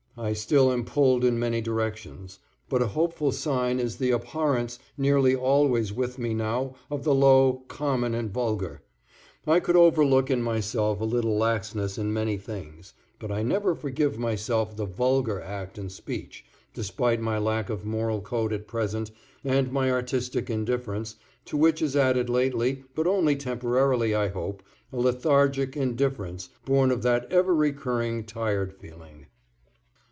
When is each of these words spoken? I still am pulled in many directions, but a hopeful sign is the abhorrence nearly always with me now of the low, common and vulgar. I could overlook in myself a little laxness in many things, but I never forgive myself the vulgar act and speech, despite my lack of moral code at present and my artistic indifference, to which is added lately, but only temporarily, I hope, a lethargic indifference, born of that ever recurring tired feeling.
I 0.17 0.33
still 0.33 0.73
am 0.73 0.83
pulled 0.83 1.23
in 1.23 1.39
many 1.39 1.61
directions, 1.61 2.39
but 2.67 2.81
a 2.81 2.87
hopeful 2.87 3.31
sign 3.31 3.79
is 3.79 3.95
the 3.95 4.11
abhorrence 4.11 4.77
nearly 4.97 5.33
always 5.33 5.93
with 5.93 6.19
me 6.19 6.33
now 6.33 6.75
of 6.91 7.05
the 7.05 7.15
low, 7.15 7.63
common 7.69 8.13
and 8.13 8.29
vulgar. 8.29 8.81
I 9.47 9.61
could 9.61 9.77
overlook 9.77 10.29
in 10.29 10.41
myself 10.43 10.99
a 10.99 11.05
little 11.05 11.37
laxness 11.37 11.97
in 11.97 12.11
many 12.11 12.35
things, 12.37 12.93
but 13.19 13.31
I 13.31 13.41
never 13.41 13.73
forgive 13.73 14.19
myself 14.19 14.75
the 14.75 14.85
vulgar 14.85 15.39
act 15.39 15.77
and 15.77 15.89
speech, 15.89 16.43
despite 16.73 17.21
my 17.21 17.37
lack 17.37 17.69
of 17.69 17.85
moral 17.85 18.19
code 18.19 18.51
at 18.51 18.67
present 18.67 19.11
and 19.45 19.71
my 19.71 19.89
artistic 19.89 20.49
indifference, 20.49 21.15
to 21.45 21.55
which 21.55 21.81
is 21.81 21.95
added 21.95 22.29
lately, 22.29 22.83
but 22.95 23.07
only 23.07 23.37
temporarily, 23.37 24.13
I 24.13 24.27
hope, 24.27 24.61
a 24.91 24.97
lethargic 24.97 25.77
indifference, 25.77 26.49
born 26.65 26.91
of 26.91 27.01
that 27.03 27.31
ever 27.31 27.55
recurring 27.55 28.25
tired 28.25 28.73
feeling. 28.73 29.27